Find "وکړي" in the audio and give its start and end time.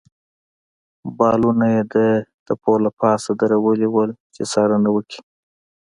4.95-5.19